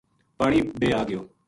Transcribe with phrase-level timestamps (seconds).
[0.39, 1.21] پانی بے آگیو